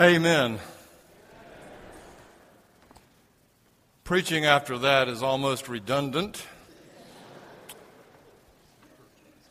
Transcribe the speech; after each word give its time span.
Amen. 0.00 0.58
Preaching 4.04 4.46
after 4.46 4.78
that 4.78 5.06
is 5.06 5.22
almost 5.22 5.68
redundant. 5.68 6.46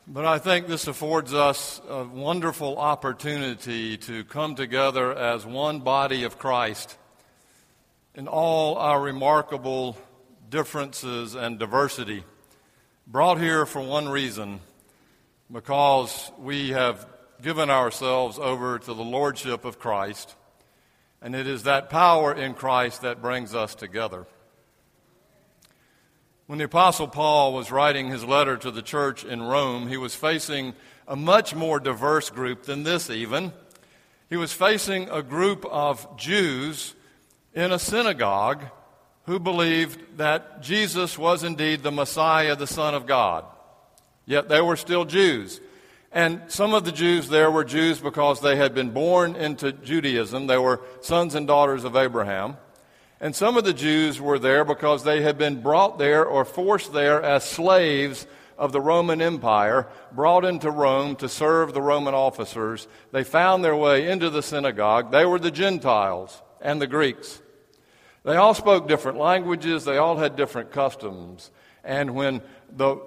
But 0.07 0.25
I 0.25 0.39
think 0.39 0.65
this 0.65 0.87
affords 0.87 1.31
us 1.31 1.79
a 1.87 2.05
wonderful 2.05 2.79
opportunity 2.79 3.97
to 3.97 4.23
come 4.23 4.55
together 4.55 5.15
as 5.15 5.45
one 5.45 5.81
body 5.81 6.23
of 6.23 6.39
Christ 6.39 6.97
in 8.15 8.27
all 8.27 8.77
our 8.77 8.99
remarkable 8.99 9.95
differences 10.49 11.35
and 11.35 11.59
diversity, 11.59 12.23
brought 13.05 13.39
here 13.39 13.67
for 13.67 13.81
one 13.83 14.09
reason 14.09 14.59
because 15.51 16.31
we 16.39 16.69
have 16.69 17.05
given 17.41 17.69
ourselves 17.69 18.37
over 18.37 18.77
to 18.79 18.93
the 18.93 19.03
Lordship 19.03 19.65
of 19.65 19.79
Christ, 19.79 20.35
and 21.21 21.35
it 21.35 21.47
is 21.47 21.63
that 21.63 21.89
power 21.89 22.33
in 22.33 22.53
Christ 22.53 23.01
that 23.01 23.21
brings 23.21 23.55
us 23.55 23.75
together. 23.75 24.25
When 26.47 26.59
the 26.59 26.65
Apostle 26.65 27.07
Paul 27.07 27.53
was 27.53 27.71
writing 27.71 28.09
his 28.09 28.23
letter 28.23 28.57
to 28.57 28.71
the 28.71 28.81
church 28.81 29.23
in 29.23 29.41
Rome, 29.41 29.87
he 29.87 29.97
was 29.97 30.13
facing 30.13 30.73
a 31.07 31.15
much 31.15 31.55
more 31.55 31.79
diverse 31.79 32.29
group 32.29 32.63
than 32.63 32.83
this, 32.83 33.09
even. 33.09 33.53
He 34.29 34.37
was 34.37 34.53
facing 34.53 35.09
a 35.09 35.21
group 35.21 35.65
of 35.65 36.17
Jews 36.17 36.93
in 37.53 37.71
a 37.71 37.79
synagogue 37.79 38.65
who 39.25 39.39
believed 39.39 40.17
that 40.17 40.61
Jesus 40.61 41.17
was 41.17 41.43
indeed 41.43 41.83
the 41.83 41.91
Messiah, 41.91 42.55
the 42.55 42.67
Son 42.67 42.95
of 42.95 43.05
God. 43.05 43.45
Yet 44.25 44.49
they 44.49 44.61
were 44.61 44.75
still 44.75 45.05
Jews. 45.05 45.61
And 46.11 46.41
some 46.47 46.73
of 46.73 46.83
the 46.83 46.91
Jews 46.91 47.29
there 47.29 47.49
were 47.49 47.63
Jews 47.63 47.99
because 47.99 48.41
they 48.41 48.57
had 48.57 48.73
been 48.73 48.91
born 48.91 49.35
into 49.35 49.71
Judaism. 49.71 50.47
They 50.47 50.57
were 50.57 50.81
sons 51.01 51.35
and 51.35 51.47
daughters 51.47 51.85
of 51.85 51.95
Abraham. 51.95 52.57
And 53.21 53.35
some 53.35 53.55
of 53.55 53.63
the 53.63 53.73
Jews 53.73 54.19
were 54.19 54.39
there 54.39 54.65
because 54.65 55.03
they 55.03 55.21
had 55.21 55.37
been 55.37 55.61
brought 55.61 55.99
there 55.99 56.25
or 56.25 56.43
forced 56.43 56.91
there 56.91 57.21
as 57.21 57.43
slaves 57.45 58.27
of 58.57 58.71
the 58.71 58.81
Roman 58.81 59.21
Empire, 59.21 59.87
brought 60.11 60.43
into 60.45 60.69
Rome 60.69 61.15
to 61.17 61.29
serve 61.29 61.73
the 61.73 61.81
Roman 61.81 62.13
officers. 62.13 62.87
They 63.11 63.23
found 63.23 63.63
their 63.63 63.75
way 63.75 64.09
into 64.09 64.29
the 64.29 64.43
synagogue. 64.43 65.11
They 65.11 65.25
were 65.25 65.39
the 65.39 65.49
Gentiles 65.49 66.41
and 66.61 66.81
the 66.81 66.87
Greeks. 66.87 67.41
They 68.23 68.35
all 68.35 68.53
spoke 68.53 68.87
different 68.87 69.17
languages, 69.17 69.83
they 69.83 69.97
all 69.97 70.17
had 70.17 70.35
different 70.35 70.71
customs. 70.71 71.49
And 71.83 72.13
when 72.13 72.41
the 72.69 72.97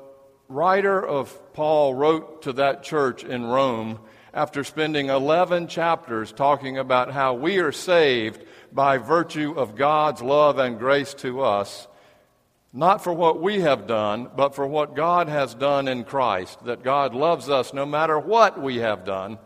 writer 0.49 1.05
of 1.05 1.53
Paul 1.53 1.95
wrote 1.95 2.43
to 2.43 2.53
that 2.55 2.83
church 2.83 3.25
in 3.25 3.45
Rome 3.45 4.01
after 4.33 4.65
spending 4.65 5.09
11 5.09 5.69
chapters 5.69 6.33
talking 6.33 6.77
about 6.79 7.13
how 7.13 7.35
we 7.35 7.59
are 7.59 7.73
saved 7.73 8.45
by 8.73 8.99
virtue 8.99 9.55
of 9.57 9.77
God's 9.77 10.21
love 10.21 10.59
and 10.59 10.79
grace 10.79 11.15
to 11.15 11.41
us, 11.43 11.87
not 12.73 13.05
for 13.05 13.13
what 13.13 13.41
we 13.41 13.61
have 13.61 13.87
done, 13.87 14.29
but 14.37 14.55
for 14.55 14.67
what 14.67 14.97
God 14.97 15.29
has 15.29 15.55
done 15.55 15.87
in 15.87 16.03
Christ, 16.03 16.65
that 16.65 16.83
God 16.83 17.15
loves 17.15 17.49
us 17.49 17.73
no 17.73 17.87
matter 17.87 18.19
what 18.19 18.61
we 18.61 18.79
have 18.79 19.05
done. 19.05 19.39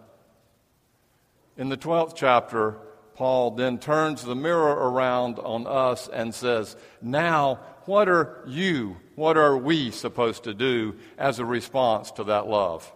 In 1.59 1.69
the 1.69 1.77
12th 1.77 2.15
chapter, 2.17 2.79
Paul 3.19 3.51
then 3.51 3.81
turns 3.81 4.23
the 4.23 4.37
mirror 4.37 4.91
around 4.91 5.41
on 5.41 5.67
us 5.67 6.07
and 6.07 6.33
says, 6.33 6.77
Now, 7.03 7.57
what 7.85 8.09
are 8.09 8.45
you 8.47 8.97
what 9.17 9.37
are 9.37 9.57
we 9.57 9.91
supposed 9.91 10.45
to 10.45 10.55
do 10.55 10.95
as 11.19 11.41
a 11.41 11.45
response 11.45 12.13
to 12.13 12.25
that 12.25 12.47
love? 12.47 12.93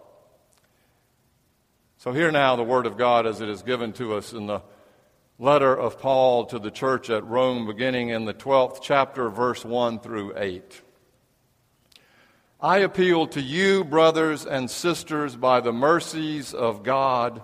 So, 1.97 2.13
hear 2.13 2.31
now 2.31 2.55
the 2.55 2.63
Word 2.63 2.85
of 2.85 2.97
God 2.97 3.27
as 3.27 3.41
it 3.41 3.49
is 3.49 3.63
given 3.63 3.91
to 3.93 4.13
us 4.13 4.31
in 4.31 4.47
the 4.47 4.61
letter 5.37 5.77
of 5.77 5.99
Paul 5.99 6.45
to 6.45 6.59
the 6.59 6.71
church 6.71 7.09
at 7.09 7.25
Rome, 7.25 7.67
beginning 7.67 8.07
in 8.07 8.23
the 8.23 8.33
12th 8.33 8.79
chapter, 8.81 9.29
verse 9.29 9.65
1 9.65 9.99
through 9.99 10.37
8. 10.37 10.81
I 12.61 12.77
appeal 12.77 13.27
to 13.27 13.41
you, 13.41 13.83
brothers 13.83 14.45
and 14.45 14.71
sisters, 14.71 15.35
by 15.35 15.59
the 15.59 15.73
mercies 15.73 16.53
of 16.53 16.83
God, 16.83 17.41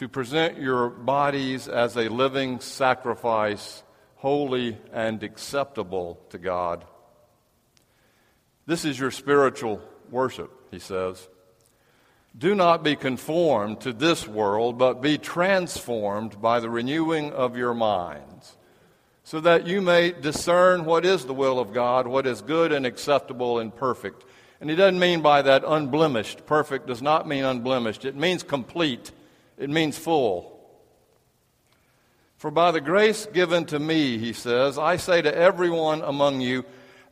to 0.00 0.08
present 0.08 0.58
your 0.58 0.90
bodies 0.90 1.68
as 1.68 1.96
a 1.96 2.08
living 2.08 2.58
sacrifice, 2.60 3.84
holy 4.16 4.76
and 4.92 5.22
acceptable 5.22 6.18
to 6.30 6.38
God 6.38 6.84
this 8.70 8.84
is 8.84 9.00
your 9.00 9.10
spiritual 9.10 9.82
worship, 10.10 10.48
he 10.70 10.78
says. 10.78 11.28
Do 12.38 12.54
not 12.54 12.84
be 12.84 12.94
conformed 12.94 13.80
to 13.80 13.92
this 13.92 14.28
world, 14.28 14.78
but 14.78 15.02
be 15.02 15.18
transformed 15.18 16.40
by 16.40 16.60
the 16.60 16.70
renewing 16.70 17.32
of 17.32 17.56
your 17.56 17.74
minds, 17.74 18.56
so 19.24 19.40
that 19.40 19.66
you 19.66 19.80
may 19.80 20.12
discern 20.12 20.84
what 20.84 21.04
is 21.04 21.26
the 21.26 21.34
will 21.34 21.58
of 21.58 21.72
God, 21.72 22.06
what 22.06 22.28
is 22.28 22.42
good 22.42 22.70
and 22.70 22.86
acceptable 22.86 23.58
and 23.58 23.74
perfect. 23.74 24.24
And 24.60 24.70
he 24.70 24.76
doesn't 24.76 25.00
mean 25.00 25.20
by 25.20 25.42
that 25.42 25.64
unblemished. 25.66 26.46
Perfect 26.46 26.86
does 26.86 27.02
not 27.02 27.26
mean 27.26 27.42
unblemished, 27.42 28.04
it 28.04 28.14
means 28.14 28.44
complete, 28.44 29.10
it 29.60 29.68
means 29.68 29.98
full. 29.98 30.58
For 32.38 32.50
by 32.50 32.70
the 32.72 32.80
grace 32.80 33.26
given 33.26 33.66
to 33.66 33.78
me, 33.78 34.16
he 34.16 34.32
says, 34.32 34.78
I 34.78 34.96
say 34.96 35.20
to 35.20 35.36
everyone 35.36 36.00
among 36.00 36.40
you, 36.40 36.64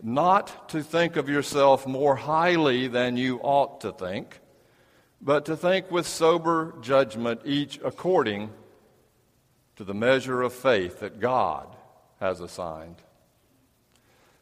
not 0.03 0.71
to 0.71 0.83
think 0.83 1.17
of 1.17 1.29
yourself 1.29 1.87
more 1.87 2.17
highly 2.17 2.89
than 2.89 3.19
you 3.19 3.39
ought 3.43 3.83
to 3.83 3.93
think, 3.93 4.41
but 5.21 5.45
to 5.45 5.57
think 5.57 5.91
with 5.91 6.07
sober 6.07 6.75
judgment, 6.81 7.43
each 7.45 7.79
according 7.85 8.51
to 9.77 9.85
the 9.85 9.93
measure 9.93 10.41
of 10.41 10.55
faith 10.55 11.01
that 11.01 11.21
God 11.21 11.67
has 12.21 12.41
assigned. 12.41 12.97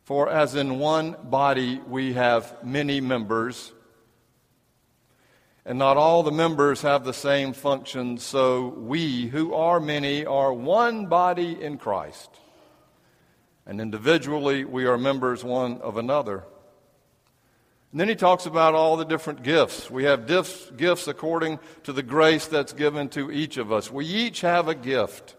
For 0.05 0.29
as 0.29 0.55
in 0.55 0.79
one 0.79 1.17
body 1.25 1.81
we 1.89 2.13
have 2.13 2.63
many 2.63 3.01
members, 3.01 3.73
and 5.67 5.79
not 5.79 5.99
all 5.99 6.23
the 6.23 6.33
members 6.33 6.81
have 6.81 7.05
the 7.05 7.13
same 7.13 7.53
function, 7.53 8.17
so 8.17 8.69
we, 8.69 9.27
who 9.27 9.53
are 9.53 9.81
many, 9.81 10.25
are 10.25 10.55
one 10.55 11.07
body 11.07 11.63
in 11.63 11.77
Christ 11.77 12.31
and 13.67 13.81
individually 13.81 14.65
we 14.65 14.87
are 14.87 14.97
members 14.97 15.43
one 15.43 15.81
of 15.81 15.97
another. 15.99 16.45
And 17.91 18.01
then 18.01 18.09
he 18.09 18.15
talks 18.15 18.47
about 18.47 18.75
all 18.75 18.97
the 18.97 19.05
different 19.05 19.43
gifts. 19.43 19.91
We 19.91 20.05
have 20.05 20.27
gifts, 20.27 20.71
gifts 20.77 21.09
according 21.09 21.59
to 21.85 21.93
the 21.93 22.03
grace 22.03 22.47
that's 22.47 22.73
given 22.73 23.09
to 23.11 23.31
each 23.31 23.57
of 23.57 23.73
us. 23.73 23.91
We 23.91 24.07
each 24.07 24.43
have 24.43 24.69
a 24.69 24.75
gift 24.75 25.35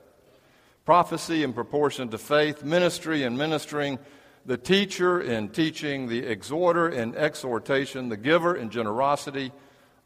prophecy 0.86 1.44
in 1.44 1.54
proportion 1.54 2.10
to 2.10 2.18
faith, 2.18 2.64
ministry 2.64 3.24
in 3.24 3.36
ministering, 3.38 4.00
the 4.46 4.58
teacher 4.58 5.20
in 5.20 5.50
teaching, 5.50 6.08
the 6.08 6.26
exhorter 6.26 6.88
in 6.88 7.14
exhortation, 7.16 8.08
the 8.08 8.16
giver 8.16 8.56
in 8.56 8.70
generosity, 8.70 9.52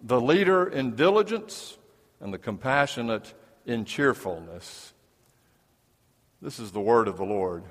the 0.02 0.20
leader 0.20 0.68
in 0.68 0.96
diligence, 0.96 1.78
and 2.20 2.34
the 2.34 2.38
compassionate 2.38 3.34
in 3.66 3.86
cheerfulness. 3.86 4.94
This 6.42 6.60
is 6.60 6.72
the 6.72 6.80
word 6.80 7.08
of 7.08 7.18
the 7.18 7.26
Lord. 7.26 7.64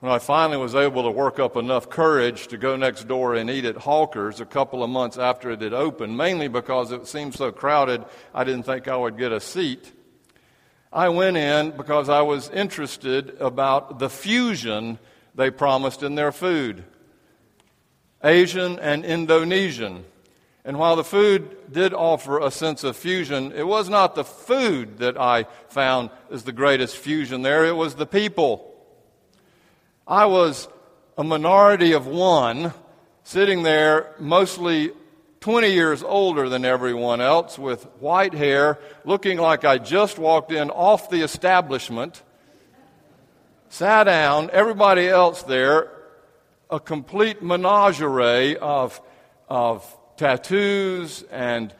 when 0.00 0.10
I 0.10 0.18
finally 0.18 0.56
was 0.56 0.74
able 0.74 1.04
to 1.04 1.10
work 1.12 1.38
up 1.38 1.56
enough 1.56 1.88
courage 1.88 2.48
to 2.48 2.56
go 2.56 2.74
next 2.74 3.06
door 3.06 3.36
and 3.36 3.48
eat 3.48 3.64
at 3.64 3.76
Hawker's 3.76 4.40
a 4.40 4.44
couple 4.44 4.82
of 4.82 4.90
months 4.90 5.16
after 5.16 5.52
it 5.52 5.62
had 5.62 5.72
opened, 5.72 6.16
mainly 6.16 6.48
because 6.48 6.90
it 6.90 7.06
seemed 7.06 7.36
so 7.36 7.52
crowded 7.52 8.04
I 8.34 8.42
didn't 8.42 8.64
think 8.64 8.88
I 8.88 8.96
would 8.96 9.16
get 9.16 9.30
a 9.30 9.38
seat. 9.38 9.92
I 10.92 11.08
went 11.08 11.36
in 11.36 11.70
because 11.76 12.08
I 12.08 12.22
was 12.22 12.50
interested 12.50 13.36
about 13.38 14.00
the 14.00 14.10
fusion 14.10 14.98
they 15.36 15.50
promised 15.50 16.02
in 16.02 16.16
their 16.16 16.32
food 16.32 16.84
Asian 18.24 18.78
and 18.78 19.04
Indonesian. 19.04 20.04
And 20.64 20.78
while 20.78 20.94
the 20.94 21.04
food 21.04 21.72
did 21.72 21.92
offer 21.92 22.38
a 22.38 22.50
sense 22.50 22.84
of 22.84 22.96
fusion, 22.96 23.52
it 23.52 23.66
was 23.66 23.88
not 23.88 24.14
the 24.14 24.24
food 24.24 24.98
that 24.98 25.18
I 25.18 25.44
found 25.68 26.10
as 26.30 26.44
the 26.44 26.52
greatest 26.52 26.96
fusion 26.96 27.42
there, 27.42 27.64
it 27.64 27.74
was 27.74 27.96
the 27.96 28.06
people. 28.06 28.72
I 30.06 30.26
was 30.26 30.68
a 31.18 31.24
minority 31.24 31.92
of 31.92 32.06
one, 32.06 32.72
sitting 33.24 33.64
there 33.64 34.14
mostly 34.20 34.92
20 35.40 35.72
years 35.72 36.04
older 36.04 36.48
than 36.48 36.64
everyone 36.64 37.20
else 37.20 37.58
with 37.58 37.82
white 37.98 38.32
hair, 38.32 38.78
looking 39.04 39.38
like 39.38 39.64
I 39.64 39.78
just 39.78 40.16
walked 40.16 40.52
in 40.52 40.70
off 40.70 41.10
the 41.10 41.22
establishment, 41.22 42.22
sat 43.68 44.04
down, 44.04 44.48
everybody 44.52 45.08
else 45.08 45.42
there, 45.42 45.90
a 46.72 46.80
complete 46.80 47.42
menagerie 47.42 48.56
of, 48.56 48.98
of 49.46 49.84
tattoos 50.16 51.22
and 51.30 51.72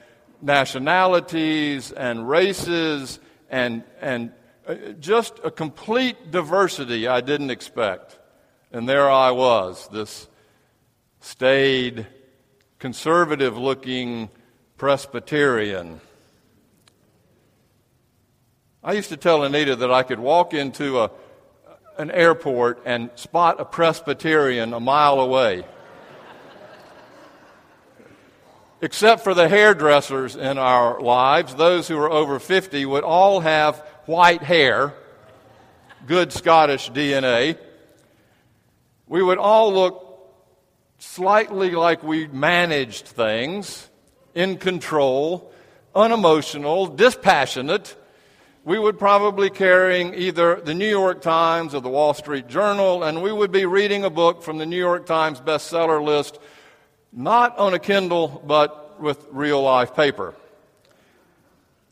nationalities 0.42 1.92
and 1.92 2.28
races 2.28 3.18
and, 3.48 3.84
and 4.02 4.32
uh, 4.68 4.74
just 5.00 5.40
a 5.44 5.50
complete 5.50 6.30
diversity 6.30 7.08
I 7.08 7.22
didn't 7.22 7.50
expect. 7.50 8.18
And 8.70 8.86
there 8.86 9.10
I 9.10 9.30
was, 9.30 9.88
this 9.88 10.28
staid, 11.20 12.06
conservative 12.78 13.56
looking 13.56 14.28
Presbyterian. 14.76 16.02
I 18.84 18.92
used 18.92 19.08
to 19.08 19.16
tell 19.16 19.42
Anita 19.44 19.74
that 19.76 19.90
I 19.90 20.02
could 20.02 20.20
walk 20.20 20.52
into 20.52 21.00
a, 21.00 21.10
an 21.98 22.10
airport 22.10 22.82
and 22.84 23.10
spot 23.14 23.60
a 23.60 23.64
Presbyterian 23.64 24.72
a 24.72 24.80
mile 24.80 25.20
away. 25.20 25.64
Except 28.80 29.22
for 29.22 29.34
the 29.34 29.48
hairdressers 29.48 30.34
in 30.34 30.58
our 30.58 31.00
lives, 31.00 31.54
those 31.54 31.86
who 31.86 31.96
are 31.98 32.10
over 32.10 32.38
50 32.38 32.84
would 32.86 33.04
all 33.04 33.40
have 33.40 33.76
white 34.06 34.42
hair, 34.42 34.94
good 36.06 36.32
Scottish 36.32 36.90
DNA. 36.90 37.56
We 39.06 39.22
would 39.22 39.38
all 39.38 39.72
look 39.72 40.32
slightly 40.98 41.70
like 41.70 42.02
we 42.02 42.26
managed 42.26 43.06
things, 43.06 43.88
in 44.34 44.56
control, 44.56 45.52
unemotional, 45.94 46.86
dispassionate 46.86 47.96
we 48.64 48.78
would 48.78 48.98
probably 48.98 49.50
carrying 49.50 50.14
either 50.14 50.60
the 50.60 50.74
New 50.74 50.88
York 50.88 51.20
Times 51.20 51.74
or 51.74 51.80
the 51.80 51.88
Wall 51.88 52.14
Street 52.14 52.46
Journal, 52.46 53.02
and 53.02 53.22
we 53.22 53.32
would 53.32 53.50
be 53.50 53.66
reading 53.66 54.04
a 54.04 54.10
book 54.10 54.42
from 54.42 54.58
the 54.58 54.66
New 54.66 54.78
York 54.78 55.04
Times 55.04 55.40
bestseller 55.40 56.02
list, 56.02 56.38
not 57.12 57.58
on 57.58 57.74
a 57.74 57.78
Kindle, 57.80 58.42
but 58.46 59.00
with 59.00 59.26
real 59.32 59.62
life 59.62 59.96
paper. 59.96 60.34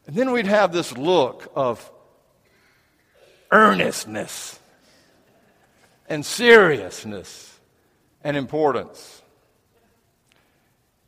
And 0.07 0.15
then 0.15 0.31
we'd 0.31 0.47
have 0.47 0.73
this 0.73 0.97
look 0.97 1.51
of 1.57 1.91
earnestness 3.51 4.59
and 6.09 6.25
seriousness 6.25 7.59
and 8.23 8.37
importance. 8.37 9.23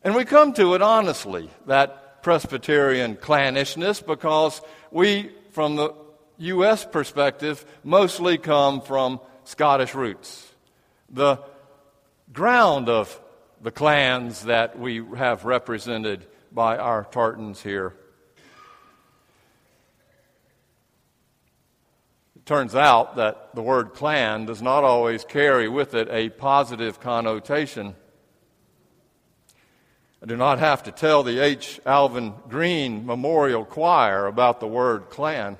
And 0.03 0.13
we 0.13 0.25
come 0.25 0.51
to 0.53 0.73
it 0.73 0.81
honestly, 0.81 1.49
that 1.67 2.21
Presbyterian 2.21 3.15
clannishness, 3.15 4.05
because 4.05 4.61
we 4.91 5.31
from 5.53 5.75
the 5.75 5.93
U.S. 6.39 6.83
perspective, 6.83 7.63
mostly 7.83 8.37
come 8.37 8.81
from 8.81 9.19
Scottish 9.43 9.93
roots. 9.93 10.51
The 11.09 11.39
ground 12.33 12.89
of 12.89 13.21
the 13.61 13.71
clans 13.71 14.43
that 14.45 14.77
we 14.77 15.05
have 15.15 15.45
represented 15.45 16.25
by 16.51 16.77
our 16.77 17.05
tartans 17.05 17.61
here. 17.61 17.93
It 22.35 22.45
turns 22.45 22.75
out 22.75 23.15
that 23.17 23.53
the 23.53 23.61
word 23.61 23.93
clan 23.93 24.45
does 24.45 24.61
not 24.61 24.83
always 24.83 25.23
carry 25.23 25.69
with 25.69 25.93
it 25.93 26.09
a 26.09 26.29
positive 26.29 26.99
connotation. 26.99 27.95
I 30.23 30.25
do 30.25 30.37
not 30.37 30.59
have 30.59 30.83
to 30.83 30.91
tell 30.93 31.23
the 31.23 31.39
H. 31.39 31.81
Alvin 31.85 32.33
Green 32.47 33.05
Memorial 33.05 33.65
Choir 33.65 34.25
about 34.25 34.61
the 34.61 34.67
word 34.67 35.09
clan. 35.09 35.57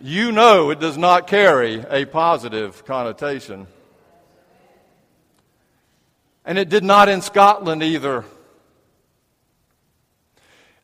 You 0.00 0.30
know 0.30 0.70
it 0.70 0.78
does 0.78 0.96
not 0.96 1.26
carry 1.26 1.84
a 1.90 2.04
positive 2.04 2.84
connotation. 2.84 3.66
And 6.44 6.56
it 6.56 6.68
did 6.68 6.84
not 6.84 7.08
in 7.08 7.20
Scotland 7.20 7.82
either. 7.82 8.24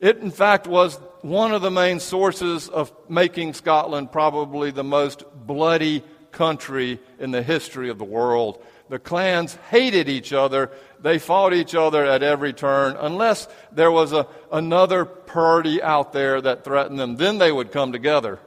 It, 0.01 0.19
in 0.19 0.33
fact, 0.33 0.67
was 0.67 0.97
one 1.23 1.55
of 1.55 1.63
the 1.63 1.71
main 1.71 2.01
sources 2.01 2.69
of 2.69 2.93
making 3.09 3.55
Scotland 3.55 4.11
probably 4.11 4.73
the 4.73 4.83
most 4.83 5.23
bloody 5.47 6.03
country 6.33 6.99
in 7.21 7.31
the 7.31 7.43
history 7.43 7.89
of 7.89 7.99
the 7.99 8.05
world. 8.05 8.61
The 8.89 8.99
clans 8.99 9.55
hated 9.71 10.09
each 10.09 10.33
other. 10.33 10.71
They 11.07 11.21
fought 11.21 11.55
each 11.55 11.77
other 11.77 12.05
at 12.05 12.25
every 12.25 12.53
turn. 12.53 12.97
Unless 12.99 13.47
there 13.71 13.93
was 13.93 14.13
a, 14.13 14.27
another 14.51 15.05
party 15.05 15.81
out 15.81 16.13
there 16.13 16.41
that 16.41 16.65
threatened 16.65 16.99
them, 16.99 17.15
then 17.15 17.39
they 17.39 17.53
would 17.53 17.71
come 17.71 17.93
together. 17.93 18.41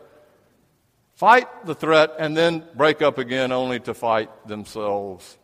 Fight 1.15 1.47
the 1.65 1.73
threat 1.73 2.15
and 2.19 2.35
then 2.35 2.65
break 2.75 3.01
up 3.01 3.17
again 3.17 3.53
only 3.53 3.79
to 3.79 3.93
fight 3.93 4.29
themselves. 4.45 5.37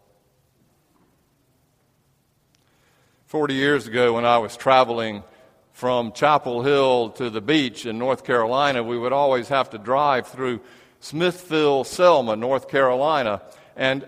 Forty 3.28 3.54
years 3.54 3.88
ago, 3.88 4.16
when 4.16 4.26
I 4.26 4.40
was 4.40 4.58
traveling 4.58 5.24
from 5.72 6.12
Chapel 6.12 6.64
Hill 6.64 7.12
to 7.12 7.30
the 7.30 7.40
beach 7.40 7.86
in 7.86 7.98
North 7.98 8.26
Carolina, 8.26 8.84
we 8.84 8.98
would 8.98 9.14
always 9.14 9.48
have 9.48 9.70
to 9.70 9.78
drive 9.78 10.28
through 10.28 10.60
Smithfield, 11.00 11.88
Selma, 11.88 12.36
North 12.36 12.68
Carolina. 12.68 13.42
And 13.78 14.06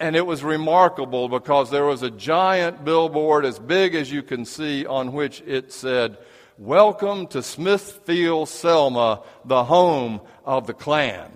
and 0.00 0.16
it 0.16 0.26
was 0.26 0.42
remarkable 0.42 1.28
because 1.28 1.70
there 1.70 1.84
was 1.84 2.02
a 2.02 2.10
giant 2.10 2.84
billboard 2.84 3.44
as 3.44 3.58
big 3.58 3.94
as 3.94 4.10
you 4.10 4.22
can 4.22 4.44
see 4.44 4.84
on 4.86 5.12
which 5.12 5.42
it 5.46 5.72
said, 5.72 6.18
Welcome 6.58 7.26
to 7.28 7.42
Smithfield, 7.42 8.48
Selma, 8.48 9.22
the 9.44 9.64
home 9.64 10.20
of 10.44 10.66
the 10.66 10.74
Klan. 10.74 11.30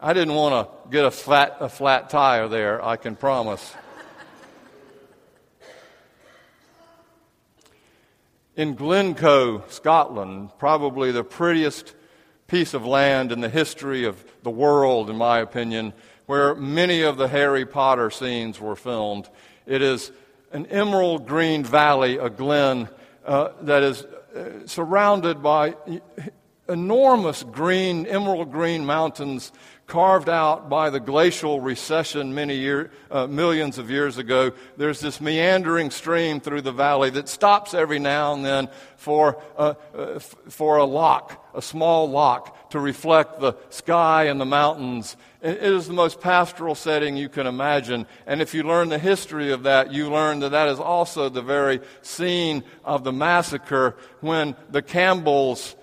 I 0.00 0.12
didn't 0.12 0.34
want 0.34 0.68
to 0.68 0.90
get 0.90 1.04
a 1.04 1.10
flat, 1.10 1.56
a 1.60 1.68
flat 1.68 2.10
tire 2.10 2.48
there, 2.48 2.84
I 2.84 2.96
can 2.96 3.16
promise. 3.16 3.74
In 8.56 8.74
Glencoe, 8.74 9.64
Scotland, 9.68 10.50
probably 10.58 11.12
the 11.12 11.22
prettiest 11.22 11.94
piece 12.48 12.72
of 12.72 12.86
land 12.86 13.30
in 13.30 13.42
the 13.42 13.48
history 13.50 14.06
of 14.06 14.24
the 14.42 14.50
world, 14.50 15.10
in 15.10 15.16
my 15.16 15.40
opinion, 15.40 15.92
where 16.24 16.54
many 16.54 17.02
of 17.02 17.18
the 17.18 17.28
Harry 17.28 17.66
Potter 17.66 18.10
scenes 18.10 18.58
were 18.58 18.74
filmed. 18.74 19.28
It 19.66 19.82
is 19.82 20.10
an 20.50 20.64
emerald 20.66 21.26
green 21.26 21.62
valley, 21.62 22.16
a 22.16 22.30
glen, 22.30 22.88
uh, 23.26 23.50
that 23.60 23.82
is 23.82 24.02
uh, 24.02 24.66
surrounded 24.66 25.42
by 25.42 25.76
enormous 26.68 27.42
green, 27.42 28.06
emerald 28.06 28.52
green 28.52 28.84
mountains 28.84 29.52
carved 29.86 30.28
out 30.28 30.68
by 30.68 30.90
the 30.90 31.00
glacial 31.00 31.60
recession 31.60 32.34
many 32.34 32.54
year, 32.54 32.90
uh, 33.10 33.26
millions 33.26 33.78
of 33.78 33.90
years 33.90 34.18
ago. 34.18 34.52
There's 34.76 35.00
this 35.00 35.18
meandering 35.18 35.90
stream 35.90 36.40
through 36.40 36.60
the 36.60 36.72
valley 36.72 37.08
that 37.10 37.26
stops 37.26 37.72
every 37.72 37.98
now 37.98 38.34
and 38.34 38.44
then 38.44 38.68
for, 38.96 39.42
uh, 39.56 39.74
uh, 39.96 40.02
f- 40.16 40.34
for 40.50 40.76
a 40.76 40.84
loch, 40.84 41.42
a 41.54 41.62
small 41.62 42.10
loch, 42.10 42.70
to 42.70 42.78
reflect 42.78 43.40
the 43.40 43.54
sky 43.70 44.24
and 44.24 44.38
the 44.38 44.44
mountains. 44.44 45.16
It 45.40 45.56
is 45.56 45.86
the 45.86 45.94
most 45.94 46.20
pastoral 46.20 46.74
setting 46.74 47.16
you 47.16 47.30
can 47.30 47.46
imagine. 47.46 48.06
And 48.26 48.42
if 48.42 48.52
you 48.52 48.64
learn 48.64 48.90
the 48.90 48.98
history 48.98 49.52
of 49.52 49.62
that, 49.62 49.90
you 49.90 50.10
learn 50.10 50.40
that 50.40 50.50
that 50.50 50.68
is 50.68 50.78
also 50.78 51.30
the 51.30 51.40
very 51.40 51.80
scene 52.02 52.62
of 52.84 53.04
the 53.04 53.12
massacre 53.12 53.96
when 54.20 54.54
the 54.70 54.82
Campbells 54.82 55.76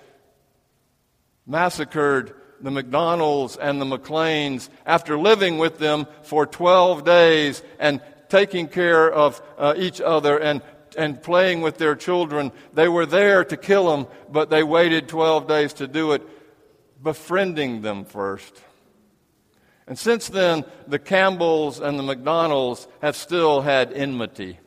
massacred 1.46 2.34
the 2.60 2.70
McDonalds 2.70 3.56
and 3.60 3.80
the 3.80 3.84
McLeans 3.84 4.68
after 4.84 5.18
living 5.18 5.58
with 5.58 5.78
them 5.78 6.06
for 6.22 6.46
12 6.46 7.04
days 7.04 7.62
and 7.78 8.00
taking 8.28 8.66
care 8.66 9.10
of 9.10 9.40
uh, 9.58 9.74
each 9.76 10.00
other 10.00 10.38
and, 10.38 10.62
and 10.96 11.22
playing 11.22 11.60
with 11.60 11.78
their 11.78 11.94
children. 11.94 12.50
They 12.72 12.88
were 12.88 13.06
there 13.06 13.44
to 13.44 13.56
kill 13.56 13.90
them, 13.90 14.06
but 14.30 14.50
they 14.50 14.62
waited 14.62 15.08
12 15.08 15.46
days 15.46 15.72
to 15.74 15.86
do 15.86 16.12
it, 16.12 16.22
befriending 17.02 17.82
them 17.82 18.04
first. 18.04 18.62
And 19.86 19.98
since 19.98 20.28
then, 20.28 20.64
the 20.88 20.98
Campbells 20.98 21.78
and 21.78 21.98
the 21.98 22.02
McDonalds 22.02 22.88
have 23.00 23.14
still 23.14 23.60
had 23.60 23.92
enmity. 23.92 24.58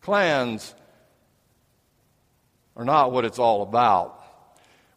Clans 0.00 0.74
are 2.76 2.84
not 2.84 3.12
what 3.12 3.24
it's 3.24 3.38
all 3.38 3.62
about. 3.62 4.20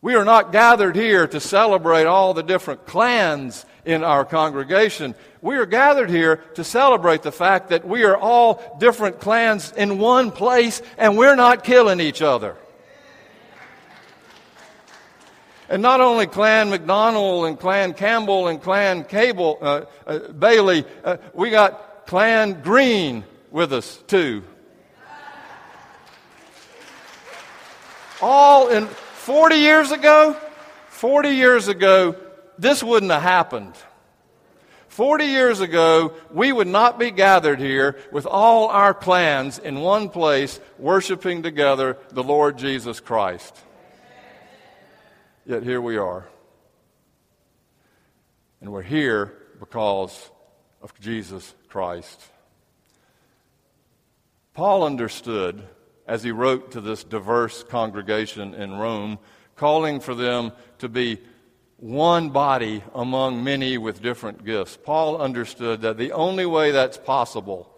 We 0.02 0.16
are 0.16 0.26
not 0.26 0.52
gathered 0.52 0.96
here 0.96 1.28
to 1.28 1.40
celebrate 1.40 2.06
all 2.06 2.34
the 2.34 2.44
different 2.44 2.86
clans 2.86 3.66
in 3.84 4.04
our 4.04 4.26
congregation. 4.26 5.16
We 5.42 5.56
are 5.56 5.66
gathered 5.66 6.10
here 6.10 6.38
to 6.56 6.64
celebrate 6.64 7.24
the 7.24 7.32
fact 7.32 7.70
that 7.70 7.88
we 7.88 8.04
are 8.04 8.16
all 8.16 8.78
different 8.80 9.20
clans 9.20 9.72
in 9.72 9.98
one 9.98 10.32
place 10.32 10.82
and 10.98 11.18
we're 11.18 11.36
not 11.36 11.64
killing 11.64 12.00
each 12.00 12.22
other. 12.22 12.56
And 15.70 15.82
not 15.82 16.00
only 16.00 16.28
Clan 16.28 16.70
McDonald 16.70 17.46
and 17.46 17.60
Clan 17.60 17.94
Campbell 17.94 18.48
and 18.48 18.62
Clan 18.62 19.04
Cable, 19.04 19.58
uh, 19.62 19.82
uh, 20.06 20.20
Bailey, 20.32 20.86
uh, 21.04 21.18
we 21.34 21.50
got 21.50 22.06
Clan 22.08 22.62
Green 22.62 23.26
with 23.52 23.74
us 23.74 23.98
too. 24.08 24.44
All 28.22 28.70
in 28.70 28.88
40 28.88 29.56
years 29.56 29.92
ago, 29.92 30.36
40 30.90 31.30
years 31.30 31.68
ago, 31.68 32.16
this 32.58 32.84
wouldn't 32.84 33.12
have 33.12 33.22
happened. 33.22 33.74
40 34.88 35.26
years 35.26 35.60
ago, 35.60 36.16
we 36.32 36.52
would 36.52 36.68
not 36.68 36.98
be 36.98 37.12
gathered 37.12 37.60
here 37.60 37.98
with 38.12 38.26
all 38.26 38.70
our 38.70 38.96
clans 38.96 39.60
in 39.60 39.82
one 39.82 40.10
place, 40.10 40.60
worshiping 40.80 41.44
together 41.44 41.98
the 42.10 42.24
Lord 42.24 42.58
Jesus 42.58 43.00
Christ. 43.00 43.56
Yet 45.46 45.62
here 45.62 45.80
we 45.80 45.98
are. 45.98 46.28
And 48.60 48.72
we're 48.72 48.82
here 48.82 49.34
because 49.60 50.32
of 50.82 51.00
Jesus 51.00 51.54
Christ. 51.70 52.20
Paul 54.56 54.84
understood 54.84 55.62
as 56.08 56.24
he 56.24 56.32
wrote 56.32 56.72
to 56.72 56.82
this 56.82 57.04
diverse 57.04 57.64
congregation 57.64 58.54
in 58.54 58.78
Rome, 58.78 59.20
calling 59.56 60.00
for 60.00 60.16
them 60.16 60.54
to 60.80 60.88
be 60.88 61.20
one 61.78 62.30
body 62.30 62.82
among 62.96 63.44
many 63.44 63.78
with 63.78 64.02
different 64.02 64.44
gifts. 64.44 64.78
Paul 64.78 65.22
understood 65.22 65.82
that 65.82 65.98
the 65.98 66.12
only 66.14 66.46
way 66.46 66.72
that's 66.72 66.98
possible 66.98 67.70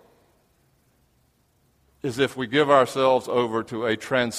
is 2.02 2.18
if 2.18 2.38
we 2.38 2.48
give 2.48 2.70
ourselves 2.70 3.28
over 3.28 3.62
to 3.64 3.86
a 3.86 3.98
trans- 3.98 4.36